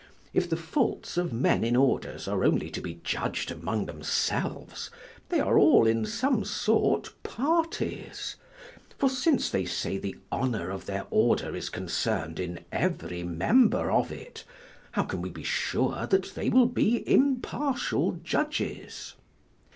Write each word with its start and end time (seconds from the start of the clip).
If 0.33 0.49
the 0.49 0.57
faults 0.57 1.15
of 1.15 1.31
men 1.31 1.63
in 1.63 1.75
orders 1.75 2.27
are 2.27 2.43
only 2.43 2.71
to 2.71 2.81
be 2.81 2.99
judg'd 3.03 3.51
among 3.51 3.85
themselves, 3.85 4.89
they 5.29 5.39
are 5.39 5.59
all 5.59 5.85
in 5.85 6.07
some 6.07 6.43
sort 6.43 7.11
parties: 7.21 8.35
for, 8.97 9.11
since 9.11 9.51
they 9.51 9.63
say 9.63 9.99
the 9.99 10.15
honor 10.31 10.71
of 10.71 10.87
their 10.87 11.05
order 11.11 11.55
is 11.55 11.69
concern'd 11.69 12.39
in 12.39 12.65
every 12.71 13.21
member 13.21 13.91
of 13.91 14.11
it, 14.11 14.43
how 14.93 15.03
can 15.03 15.21
we 15.21 15.29
be 15.29 15.43
sure 15.43 16.07
that 16.09 16.33
they 16.33 16.49
will 16.49 16.65
be 16.65 17.07
impartial 17.07 18.13
judges? 18.23 19.13